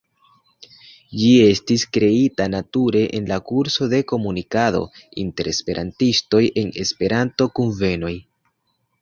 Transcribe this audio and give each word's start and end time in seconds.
Ĝi 1.23 1.33
estis 1.41 1.83
kreita 1.97 2.47
nature 2.53 3.01
en 3.17 3.27
la 3.33 3.37
kurso 3.51 3.89
de 3.93 3.99
komunikado 4.13 4.83
inter 5.25 5.51
Esperantistoj 5.53 6.43
en 6.65 6.75
Esperanto-kunvenoj. 6.87 8.15